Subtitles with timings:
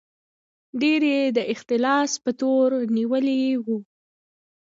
[0.81, 3.77] ډېر یې د اختلاس په تور نیولي وو.